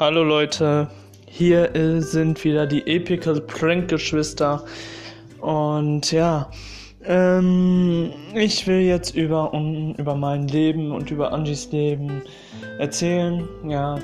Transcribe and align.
Hallo 0.00 0.24
Leute, 0.24 0.88
hier 1.26 1.70
sind 2.00 2.42
wieder 2.42 2.66
die 2.66 2.86
Epical 2.86 3.38
Prank 3.38 3.88
Geschwister 3.88 4.64
und 5.42 6.10
ja, 6.10 6.50
ähm, 7.04 8.10
ich 8.34 8.66
will 8.66 8.80
jetzt 8.80 9.14
über 9.14 9.52
um, 9.52 9.94
über 9.96 10.14
mein 10.14 10.48
Leben 10.48 10.90
und 10.92 11.10
über 11.10 11.34
Angies 11.34 11.70
Leben 11.70 12.22
erzählen, 12.78 13.46
ja, 13.68 13.98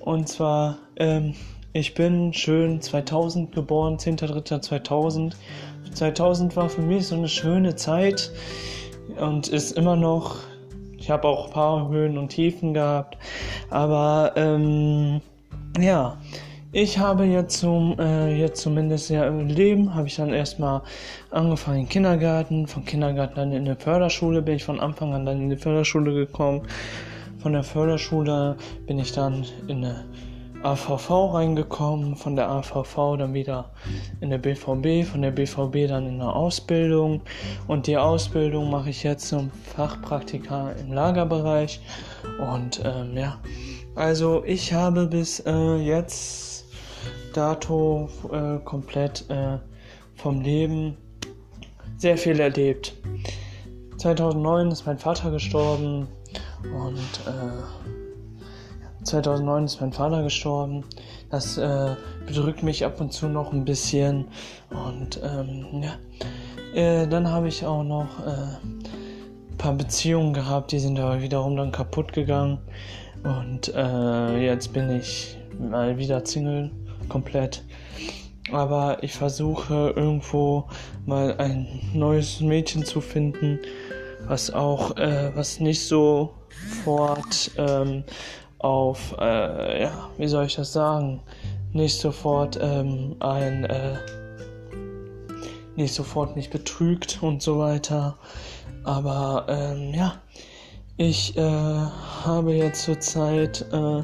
und 0.00 0.28
zwar 0.28 0.76
ähm, 0.96 1.32
ich 1.72 1.94
bin 1.94 2.34
schön 2.34 2.82
2000 2.82 3.52
geboren, 3.52 3.96
10.3.2000. 3.96 5.32
2000 5.94 6.56
war 6.56 6.68
für 6.68 6.82
mich 6.82 7.06
so 7.06 7.14
eine 7.14 7.28
schöne 7.28 7.74
Zeit 7.74 8.30
und 9.18 9.48
ist 9.48 9.78
immer 9.78 9.96
noch 9.96 10.36
habe 11.12 11.28
auch 11.28 11.46
ein 11.46 11.52
paar 11.52 11.88
Höhen 11.88 12.18
und 12.18 12.28
Tiefen 12.30 12.74
gehabt. 12.74 13.16
Aber 13.70 14.32
ähm, 14.36 15.20
ja, 15.78 16.16
ich 16.72 16.98
habe 16.98 17.24
jetzt 17.24 17.58
zum 17.58 17.98
äh, 17.98 18.34
jetzt 18.34 18.62
zumindest 18.62 19.10
ja 19.10 19.26
im 19.26 19.46
Leben 19.46 19.94
habe 19.94 20.06
ich 20.08 20.16
dann 20.16 20.32
erstmal 20.32 20.80
angefangen 21.30 21.80
im 21.80 21.88
Kindergarten, 21.88 22.66
vom 22.66 22.84
Kindergarten 22.84 23.36
dann 23.36 23.52
in 23.52 23.66
der 23.66 23.76
Förderschule, 23.76 24.42
bin 24.42 24.56
ich 24.56 24.64
von 24.64 24.80
Anfang 24.80 25.12
an 25.12 25.26
dann 25.26 25.40
in 25.42 25.50
die 25.50 25.56
Förderschule 25.56 26.14
gekommen. 26.14 26.62
Von 27.38 27.52
der 27.52 27.62
Förderschule 27.62 28.56
bin 28.86 28.98
ich 28.98 29.12
dann 29.12 29.44
in 29.66 29.84
eine 29.84 30.04
AVV 30.62 31.34
reingekommen, 31.34 32.16
von 32.16 32.36
der 32.36 32.48
AVV 32.50 33.16
dann 33.18 33.34
wieder 33.34 33.70
in 34.20 34.30
der 34.30 34.38
BVB, 34.38 35.06
von 35.06 35.22
der 35.22 35.30
BVB 35.30 35.88
dann 35.88 36.06
in 36.06 36.18
der 36.18 36.34
Ausbildung. 36.34 37.22
Und 37.66 37.86
die 37.86 37.96
Ausbildung 37.96 38.70
mache 38.70 38.90
ich 38.90 39.02
jetzt 39.02 39.28
zum 39.28 39.50
Fachpraktiker 39.74 40.74
im 40.80 40.92
Lagerbereich. 40.92 41.80
Und 42.38 42.80
ähm, 42.84 43.16
ja, 43.16 43.38
also 43.94 44.42
ich 44.44 44.72
habe 44.72 45.06
bis 45.06 45.40
äh, 45.40 45.76
jetzt 45.76 46.64
dato 47.34 48.08
äh, 48.32 48.58
komplett 48.64 49.28
äh, 49.30 49.58
vom 50.14 50.40
Leben 50.40 50.96
sehr 51.96 52.16
viel 52.16 52.40
erlebt. 52.40 52.94
2009 53.98 54.70
ist 54.70 54.86
mein 54.86 54.98
Vater 54.98 55.30
gestorben. 55.30 56.08
Und 56.64 56.98
äh, 57.26 58.01
2009 59.04 59.64
ist 59.64 59.80
mein 59.80 59.92
Vater 59.92 60.22
gestorben. 60.22 60.84
Das 61.30 61.58
äh, 61.58 61.96
bedrückt 62.26 62.62
mich 62.62 62.84
ab 62.84 63.00
und 63.00 63.12
zu 63.12 63.28
noch 63.28 63.52
ein 63.52 63.64
bisschen. 63.64 64.26
Und 64.70 65.20
ähm, 65.22 65.82
ja, 65.82 65.94
äh, 66.74 67.06
dann 67.06 67.30
habe 67.30 67.48
ich 67.48 67.64
auch 67.64 67.82
noch 67.82 68.20
äh, 68.26 68.30
ein 69.50 69.56
paar 69.58 69.74
Beziehungen 69.74 70.32
gehabt, 70.32 70.72
die 70.72 70.78
sind 70.78 70.98
aber 70.98 71.20
wiederum 71.20 71.56
dann 71.56 71.72
kaputt 71.72 72.12
gegangen. 72.12 72.58
Und 73.22 73.72
äh, 73.74 74.44
jetzt 74.44 74.72
bin 74.72 74.90
ich 74.90 75.36
mal 75.58 75.98
wieder 75.98 76.24
Single, 76.24 76.70
komplett. 77.08 77.62
Aber 78.50 79.02
ich 79.02 79.14
versuche 79.14 79.92
irgendwo 79.96 80.68
mal 81.06 81.36
ein 81.38 81.66
neues 81.94 82.40
Mädchen 82.40 82.84
zu 82.84 83.00
finden, 83.00 83.58
was 84.26 84.52
auch, 84.52 84.96
äh, 84.96 85.30
was 85.34 85.60
nicht 85.60 85.86
so 85.86 86.34
fort 86.84 87.50
ähm, 87.56 88.04
auf, 88.62 89.16
äh, 89.18 89.82
ja, 89.82 90.10
wie 90.18 90.28
soll 90.28 90.46
ich 90.46 90.56
das 90.56 90.72
sagen, 90.72 91.20
nicht 91.72 91.98
sofort 91.98 92.58
ähm, 92.60 93.16
ein, 93.20 93.64
äh, 93.64 93.96
nicht 95.76 95.94
sofort 95.94 96.36
mich 96.36 96.50
betrügt 96.50 97.22
und 97.22 97.42
so 97.42 97.58
weiter. 97.58 98.18
Aber 98.84 99.46
ähm, 99.48 99.94
ja, 99.94 100.14
ich 100.96 101.36
äh, 101.36 101.40
habe 101.42 102.52
jetzt 102.52 102.82
zurzeit 102.82 103.66
äh, 103.72 104.02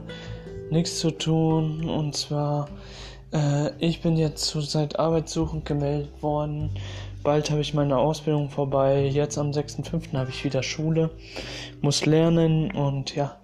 nichts 0.70 0.98
zu 0.98 1.10
tun 1.10 1.88
und 1.88 2.16
zwar 2.16 2.68
äh, 3.32 3.70
ich 3.78 4.00
bin 4.00 4.16
jetzt 4.16 4.46
zurzeit 4.46 4.98
arbeitssuchend 4.98 5.64
gemeldet 5.64 6.22
worden. 6.22 6.70
Bald 7.22 7.50
habe 7.50 7.60
ich 7.60 7.74
meine 7.74 7.98
Ausbildung 7.98 8.48
vorbei. 8.48 9.06
Jetzt 9.06 9.38
am 9.38 9.50
6.5. 9.50 10.12
habe 10.16 10.30
ich 10.30 10.44
wieder 10.44 10.62
Schule, 10.62 11.10
muss 11.80 12.06
lernen 12.06 12.70
und 12.70 13.14
ja, 13.14 13.36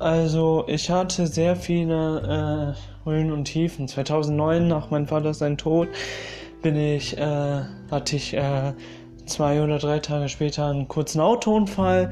also 0.00 0.64
ich 0.66 0.90
hatte 0.90 1.26
sehr 1.26 1.56
viele 1.56 2.74
äh, 3.04 3.08
Höhen 3.08 3.32
und 3.32 3.44
Tiefen. 3.44 3.86
2009 3.86 4.66
nach 4.66 4.90
meinem 4.90 5.06
Vater 5.06 5.34
sein 5.34 5.58
Tod 5.58 5.88
bin 6.62 6.76
ich, 6.76 7.16
äh, 7.18 7.62
hatte 7.90 8.16
ich 8.16 8.34
äh, 8.34 8.72
zwei 9.26 9.62
oder 9.62 9.78
drei 9.78 9.98
Tage 9.98 10.28
später 10.28 10.66
einen 10.66 10.88
kurzen 10.88 11.20
Autounfall 11.20 12.10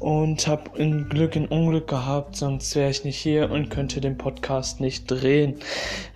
und 0.00 0.46
habe 0.46 0.76
in 0.76 1.08
Glück 1.08 1.36
in 1.36 1.46
Unglück 1.46 1.88
gehabt, 1.88 2.36
sonst 2.36 2.74
wäre 2.76 2.90
ich 2.90 3.04
nicht 3.04 3.16
hier 3.16 3.50
und 3.50 3.70
könnte 3.70 4.00
den 4.00 4.18
Podcast 4.18 4.80
nicht 4.80 5.10
drehen. 5.10 5.54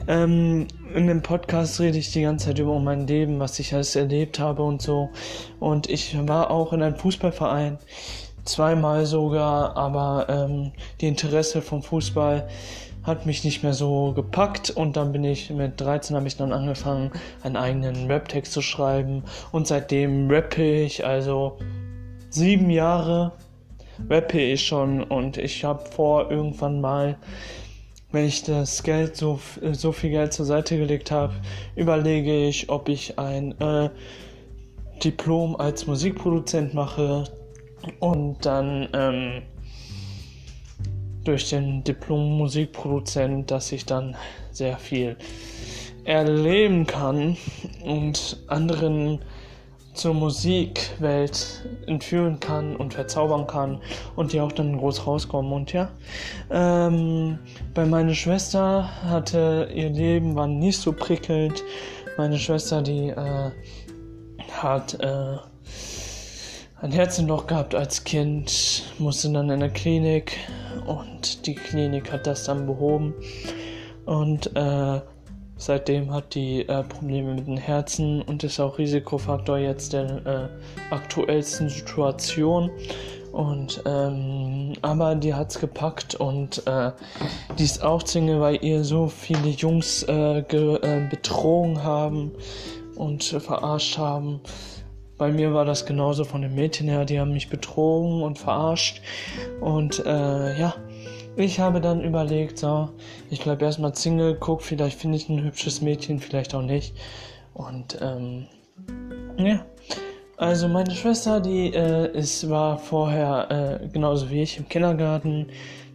Ähm, 0.06 0.66
in 0.94 1.06
dem 1.06 1.22
Podcast 1.22 1.80
rede 1.80 1.98
ich 1.98 2.12
die 2.12 2.22
ganze 2.22 2.46
Zeit 2.46 2.58
über 2.58 2.78
mein 2.80 3.06
Leben, 3.06 3.38
was 3.38 3.58
ich 3.60 3.72
alles 3.72 3.96
erlebt 3.96 4.38
habe 4.40 4.62
und 4.62 4.82
so. 4.82 5.10
Und 5.60 5.88
ich 5.88 6.16
war 6.26 6.50
auch 6.50 6.72
in 6.72 6.82
einem 6.82 6.96
Fußballverein 6.96 7.78
zweimal 8.44 9.06
sogar, 9.06 9.76
aber 9.76 10.26
ähm, 10.28 10.72
die 11.00 11.08
Interesse 11.08 11.62
vom 11.62 11.82
Fußball 11.82 12.48
hat 13.02 13.26
mich 13.26 13.42
nicht 13.42 13.62
mehr 13.62 13.72
so 13.72 14.12
gepackt 14.12 14.70
und 14.70 14.96
dann 14.96 15.12
bin 15.12 15.24
ich 15.24 15.50
mit 15.50 15.80
13 15.80 16.14
habe 16.14 16.26
ich 16.26 16.36
dann 16.36 16.52
angefangen, 16.52 17.10
einen 17.42 17.56
eigenen 17.56 18.06
Rap-Text 18.06 18.52
zu 18.52 18.60
schreiben 18.60 19.24
und 19.50 19.66
seitdem 19.66 20.30
rappe 20.30 20.82
ich, 20.82 21.06
also 21.06 21.58
sieben 22.30 22.70
Jahre 22.70 23.32
rappe 24.10 24.40
ich 24.40 24.66
schon 24.66 25.02
und 25.02 25.38
ich 25.38 25.64
habe 25.64 25.84
vor 25.90 26.30
irgendwann 26.30 26.80
mal, 26.80 27.16
wenn 28.12 28.26
ich 28.26 28.42
das 28.42 28.82
Geld 28.82 29.16
so 29.16 29.40
so 29.72 29.92
viel 29.92 30.10
Geld 30.10 30.32
zur 30.32 30.46
Seite 30.46 30.76
gelegt 30.76 31.10
habe, 31.10 31.34
überlege 31.76 32.46
ich, 32.46 32.68
ob 32.70 32.88
ich 32.88 33.18
ein 33.18 33.58
äh, 33.60 33.90
Diplom 35.02 35.56
als 35.56 35.86
Musikproduzent 35.86 36.74
mache, 36.74 37.24
und 38.00 38.44
dann 38.44 38.88
ähm, 38.92 39.42
durch 41.24 41.50
den 41.50 41.84
Diplom-Musikproduzent, 41.84 43.50
dass 43.50 43.72
ich 43.72 43.84
dann 43.84 44.16
sehr 44.50 44.78
viel 44.78 45.16
erleben 46.04 46.86
kann 46.86 47.36
und 47.84 48.42
anderen 48.46 49.20
zur 49.98 50.14
Musikwelt 50.14 51.68
entführen 51.86 52.38
kann 52.40 52.76
und 52.76 52.94
verzaubern 52.94 53.46
kann 53.46 53.80
und 54.16 54.32
die 54.32 54.40
auch 54.40 54.52
dann 54.52 54.78
groß 54.78 55.06
rauskommen. 55.06 55.52
Und 55.52 55.72
ja, 55.72 55.90
ähm, 56.50 57.38
bei 57.74 57.84
meiner 57.84 58.14
Schwester 58.14 58.88
hatte 59.04 59.68
ihr 59.74 59.90
Leben 59.90 60.34
war 60.36 60.46
nicht 60.46 60.78
so 60.78 60.92
prickelnd. 60.92 61.62
Meine 62.16 62.38
Schwester, 62.38 62.80
die 62.80 63.08
äh, 63.08 63.50
hat 64.50 64.94
äh, 65.00 65.36
ein 66.80 66.92
Herzenloch 66.92 67.46
gehabt 67.46 67.74
als 67.74 68.04
Kind, 68.04 68.84
musste 68.98 69.32
dann 69.32 69.50
in 69.50 69.60
der 69.60 69.70
Klinik 69.70 70.36
und 70.86 71.46
die 71.46 71.54
Klinik 71.54 72.12
hat 72.12 72.26
das 72.26 72.44
dann 72.44 72.66
behoben 72.66 73.14
und 74.06 74.54
äh, 74.56 75.00
seitdem 75.56 76.12
hat 76.12 76.34
die 76.34 76.68
äh, 76.68 76.84
Probleme 76.84 77.34
mit 77.34 77.46
dem 77.46 77.56
Herzen 77.56 78.22
und 78.22 78.44
ist 78.44 78.60
auch 78.60 78.78
Risikofaktor 78.78 79.58
jetzt 79.58 79.92
der 79.92 80.26
äh, 80.26 80.94
aktuellsten 80.94 81.68
Situation. 81.68 82.70
Und 83.32 83.82
ähm, 83.84 84.72
aber 84.80 85.14
die 85.14 85.34
hat's 85.34 85.60
gepackt 85.60 86.14
und 86.14 86.66
äh, 86.66 86.92
die 87.58 87.64
ist 87.64 87.84
auch 87.84 88.04
Single, 88.06 88.40
weil 88.40 88.64
ihr 88.64 88.82
so 88.84 89.06
viele 89.08 89.50
Jungs 89.50 90.02
äh, 90.04 90.38
äh, 90.38 91.08
betrogen 91.10 91.84
haben 91.84 92.32
und 92.96 93.24
verarscht 93.24 93.98
haben. 93.98 94.40
Bei 95.18 95.32
mir 95.32 95.52
war 95.52 95.64
das 95.64 95.84
genauso 95.84 96.24
von 96.24 96.42
den 96.42 96.54
Mädchen 96.54 96.88
her, 96.88 97.04
die 97.04 97.18
haben 97.18 97.32
mich 97.32 97.50
betrogen 97.50 98.22
und 98.22 98.38
verarscht. 98.38 99.02
Und 99.60 100.04
äh, 100.06 100.58
ja, 100.58 100.74
ich 101.36 101.58
habe 101.58 101.80
dann 101.80 102.02
überlegt, 102.02 102.58
so, 102.58 102.90
ich 103.28 103.42
bleib 103.42 103.60
erstmal 103.60 103.94
Single, 103.94 104.36
guck, 104.38 104.62
vielleicht 104.62 104.98
finde 104.98 105.16
ich 105.16 105.28
ein 105.28 105.42
hübsches 105.42 105.80
Mädchen, 105.80 106.20
vielleicht 106.20 106.54
auch 106.54 106.62
nicht. 106.62 106.94
Und 107.52 107.98
ähm, 108.00 108.46
ja. 109.36 109.64
Also 110.38 110.68
meine 110.68 110.92
Schwester, 110.92 111.40
die 111.40 111.74
äh, 111.74 112.16
ist, 112.16 112.48
war 112.48 112.78
vorher 112.78 113.80
äh, 113.82 113.88
genauso 113.88 114.30
wie 114.30 114.42
ich 114.42 114.56
im 114.56 114.68
Kindergarten. 114.68 115.46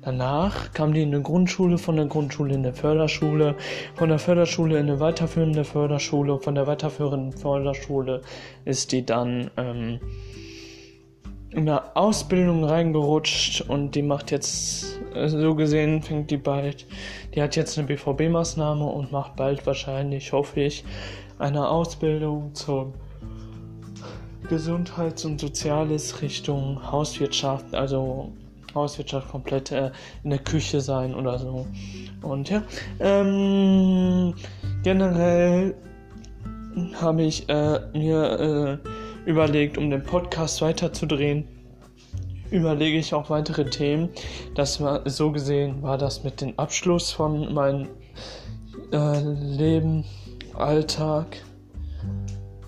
Danach 0.02 0.74
kam 0.74 0.94
die 0.94 1.02
in 1.02 1.14
eine 1.14 1.24
Grundschule, 1.24 1.78
von 1.78 1.96
der 1.96 2.08
Grundschule 2.08 2.54
in 2.54 2.60
eine 2.60 2.74
Förderschule, 2.74 3.56
von 3.96 4.10
der 4.10 4.20
Förderschule 4.20 4.78
in 4.80 4.90
eine 4.90 5.00
weiterführende 5.00 5.64
Förderschule, 5.64 6.40
von 6.40 6.56
der 6.56 6.68
weiterführenden 6.68 7.32
Förderschule 7.32 8.20
ist 8.66 8.92
die 8.92 9.06
dann 9.06 9.50
ähm, 9.56 10.02
in 11.52 11.70
eine 11.70 11.96
Ausbildung 11.96 12.66
reingerutscht 12.66 13.62
und 13.62 13.96
die 13.96 14.02
macht 14.02 14.30
jetzt, 14.32 15.00
äh, 15.16 15.30
so 15.30 15.56
gesehen, 15.56 16.02
fängt 16.02 16.32
die 16.32 16.38
bald, 16.38 16.86
die 17.34 17.42
hat 17.42 17.56
jetzt 17.56 17.78
eine 17.78 17.88
BVB-Maßnahme 17.88 18.84
und 18.84 19.14
macht 19.14 19.38
bald 19.38 19.66
wahrscheinlich, 19.66 20.34
hoffe 20.34 20.60
ich, 20.60 20.84
eine 21.40 21.70
Ausbildung 21.70 22.54
zum 22.54 22.94
Gesundheits- 24.50 25.26
und 25.26 25.40
Soziales 25.40 26.22
Richtung 26.22 26.80
Hauswirtschaft, 26.92 27.74
also 27.74 28.32
Hauswirtschaft 28.76 29.30
komplett 29.30 29.72
äh, 29.72 29.92
in 30.24 30.32
der 30.32 30.40
Küche 30.40 30.82
sein 30.82 31.14
oder 31.14 31.40
so. 31.40 31.68
Und 32.22 32.50
ja, 32.50 32.64
ähm, 33.00 34.34
generell 34.84 35.76
habe 36.96 37.24
ich 37.24 37.48
äh, 37.50 37.80
mir 37.94 38.80
äh, 39.26 39.30
überlegt, 39.30 39.78
um 39.78 39.90
den 39.90 40.04
Podcast 40.04 40.62
weiterzudrehen, 40.62 41.48
überlege 42.52 42.98
ich 42.98 43.14
auch 43.14 43.30
weitere 43.30 43.66
Themen. 43.66 44.10
Das 44.56 44.82
war 44.82 45.08
so 45.10 45.32
gesehen 45.32 45.82
war 45.82 45.98
das 45.98 46.24
mit 46.24 46.42
dem 46.42 46.58
Abschluss 46.58 47.12
von 47.12 47.54
meinem 47.54 47.88
äh, 48.92 49.20
Leben, 49.22 50.06
Alltag. 50.54 51.38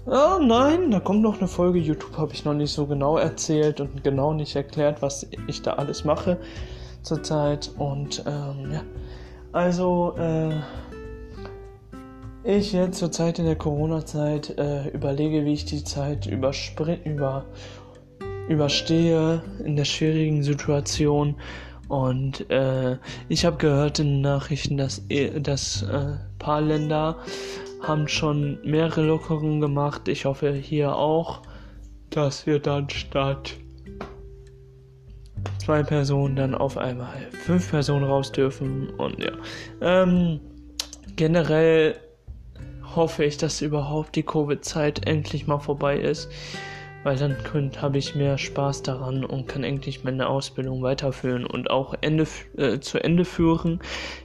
Ah, 0.08 0.38
nein, 0.40 0.92
da 0.92 1.00
kommt 1.00 1.24
noch 1.24 1.40
eine 1.40 1.48
Folge. 1.48 1.80
YouTube 1.80 2.16
habe 2.16 2.32
ich 2.32 2.46
noch 2.46 2.54
nicht 2.54 2.72
so 2.72 2.86
genau 2.86 3.18
erzählt 3.18 3.82
und 3.82 4.04
genau 4.04 4.34
nicht 4.34 4.56
erklärt, 4.56 5.02
was 5.02 5.26
ich 5.48 5.64
da 5.64 5.74
alles 5.74 6.06
mache 6.06 6.38
zurzeit. 7.02 7.72
Und 7.80 8.24
ähm, 8.28 8.72
ja, 8.72 8.82
also 9.52 10.14
äh, 10.20 10.54
ich 12.44 12.72
jetzt 12.72 13.00
zurzeit 13.00 13.40
in 13.40 13.46
der 13.46 13.56
Corona-Zeit 13.56 14.56
äh, 14.60 14.90
überlege, 14.90 15.44
wie 15.44 15.54
ich 15.54 15.66
die 15.66 15.84
Zeit 15.84 16.28
über 16.28 16.54
überstehe 18.48 19.42
in 19.64 19.76
der 19.76 19.86
schwierigen 19.86 20.44
Situation. 20.44 21.36
Und 21.88 22.48
äh, 22.52 22.98
ich 23.28 23.44
habe 23.44 23.58
gehört 23.58 23.98
in 23.98 24.08
den 24.08 24.22
Nachrichten, 24.22 24.78
dass, 24.78 25.04
e, 25.10 25.40
dass 25.40 25.82
äh, 25.82 26.14
paar 26.38 26.62
Länder 26.62 27.18
haben 27.82 28.08
schon 28.08 28.60
mehrere 28.64 29.02
Lockerungen 29.02 29.62
gemacht. 29.62 30.08
Ich 30.08 30.26
hoffe 30.26 30.54
hier 30.54 30.96
auch, 30.96 31.42
dass 32.10 32.46
wir 32.46 32.60
dann 32.60 32.90
statt 32.90 33.54
zwei 35.60 35.84
Personen 35.84 36.36
dann 36.36 36.56
auf 36.56 36.78
einmal 36.78 37.30
fünf 37.32 37.72
Personen 37.72 38.06
raus 38.06 38.32
dürfen. 38.32 38.90
Und 38.92 39.24
ja, 39.24 39.32
ähm, 39.82 40.40
generell 41.16 41.96
hoffe 42.96 43.26
ich, 43.26 43.38
dass 43.38 43.62
überhaupt 43.62 44.16
die 44.16 44.24
Covid-Zeit 44.24 45.08
endlich 45.08 45.48
mal 45.48 45.60
vorbei 45.60 45.98
ist 45.98 46.30
weil 47.06 47.18
dann 47.18 47.38
habe 47.84 48.00
ich 48.00 48.16
mehr 48.16 48.40
Spaß 48.40 48.82
daran 48.82 49.24
und 49.24 49.48
kann 49.48 49.64
endlich 49.64 50.04
meine 50.04 50.28
Ausbildung 50.28 50.82
weiterführen 50.82 51.46
und 51.46 51.70
auch 51.70 51.94
Ende, 52.02 52.26
äh, 52.58 52.80
zu 52.80 52.98
Ende 52.98 53.26
führen. 53.26 53.80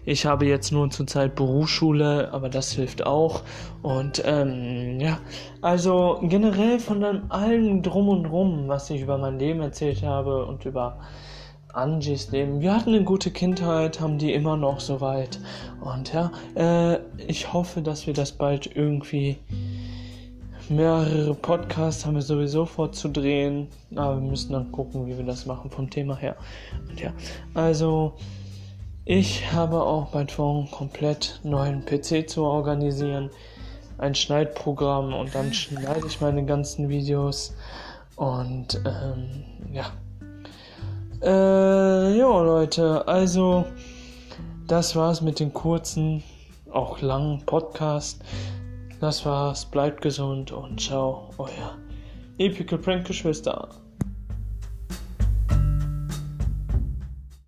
Ich 0.06 0.24
habe 0.24 0.46
jetzt 0.46 0.72
nur 0.72 0.88
zurzeit 0.88 1.34
Berufsschule, 1.34 2.32
aber 2.32 2.48
das 2.48 2.72
hilft 2.72 3.04
auch. 3.04 3.42
Und 3.82 4.22
ähm, 4.24 4.98
ja, 4.98 5.18
also 5.60 6.20
generell 6.22 6.80
von 6.80 7.30
allem 7.30 7.82
drum 7.82 8.08
und 8.08 8.24
drum, 8.24 8.64
was 8.68 8.88
ich 8.88 9.02
über 9.02 9.18
mein 9.18 9.38
Leben 9.38 9.60
erzählt 9.60 10.02
habe 10.02 10.46
und 10.46 10.64
über 10.64 11.00
Angies 11.74 12.30
Leben. 12.30 12.62
Wir 12.62 12.74
hatten 12.74 12.94
eine 12.94 13.04
gute 13.04 13.30
Kindheit, 13.30 14.00
haben 14.00 14.16
die 14.16 14.32
immer 14.32 14.56
noch 14.56 14.80
soweit. 14.80 15.38
Und 15.80 16.14
ja, 16.14 16.32
äh, 16.54 16.98
ich 17.26 17.52
hoffe, 17.52 17.82
dass 17.82 18.06
wir 18.06 18.14
das 18.14 18.32
bald 18.32 18.74
irgendwie 18.74 19.36
mehrere 20.70 21.34
Podcasts 21.34 22.06
haben 22.06 22.14
wir 22.14 22.22
sowieso 22.22 22.64
vorzudrehen, 22.64 23.68
aber 23.94 24.20
wir 24.20 24.30
müssen 24.30 24.52
dann 24.52 24.70
gucken, 24.72 25.06
wie 25.06 25.16
wir 25.16 25.24
das 25.24 25.44
machen 25.44 25.70
vom 25.70 25.90
Thema 25.90 26.16
her. 26.16 26.36
Und 26.88 27.00
ja, 27.00 27.12
also 27.54 28.14
ich 29.04 29.52
habe 29.52 29.82
auch 29.82 30.08
bald 30.08 30.30
vor, 30.30 30.58
einen 30.58 30.70
komplett 30.70 31.40
neuen 31.42 31.84
PC 31.84 32.28
zu 32.30 32.44
organisieren, 32.44 33.30
ein 33.98 34.14
Schneidprogramm 34.14 35.12
und 35.12 35.34
dann 35.34 35.52
schneide 35.52 36.06
ich 36.06 36.20
meine 36.20 36.44
ganzen 36.44 36.88
Videos 36.88 37.54
und 38.16 38.80
ähm, 38.86 39.44
ja. 39.72 39.86
Äh, 41.22 42.18
jo 42.18 42.42
Leute, 42.42 43.06
also 43.08 43.66
das 44.66 44.94
war's 44.94 45.20
mit 45.20 45.40
den 45.40 45.52
kurzen, 45.52 46.22
auch 46.70 47.00
langen 47.00 47.44
Podcast. 47.44 48.22
Das 49.00 49.24
war's, 49.24 49.64
bleibt 49.64 50.02
gesund 50.02 50.52
und 50.52 50.78
ciao, 50.78 51.30
euer 51.38 51.78
Epical 52.36 52.78
Prank 52.78 53.06
Geschwister. 53.06 53.70